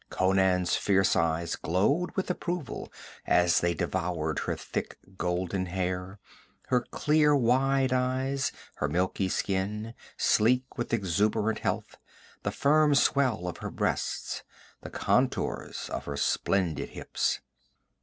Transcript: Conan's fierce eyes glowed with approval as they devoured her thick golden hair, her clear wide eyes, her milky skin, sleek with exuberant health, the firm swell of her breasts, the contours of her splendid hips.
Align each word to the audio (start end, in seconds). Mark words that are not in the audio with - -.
Conan's 0.09 0.75
fierce 0.75 1.15
eyes 1.15 1.55
glowed 1.55 2.09
with 2.15 2.31
approval 2.31 2.91
as 3.27 3.59
they 3.59 3.75
devoured 3.75 4.39
her 4.39 4.55
thick 4.55 4.97
golden 5.15 5.67
hair, 5.67 6.17
her 6.69 6.81
clear 6.81 7.35
wide 7.35 7.93
eyes, 7.93 8.51
her 8.77 8.87
milky 8.87 9.29
skin, 9.29 9.93
sleek 10.17 10.75
with 10.75 10.91
exuberant 10.91 11.59
health, 11.59 11.97
the 12.41 12.49
firm 12.49 12.95
swell 12.95 13.47
of 13.47 13.57
her 13.57 13.69
breasts, 13.69 14.41
the 14.81 14.89
contours 14.89 15.87
of 15.93 16.05
her 16.05 16.17
splendid 16.17 16.89
hips. 16.89 17.39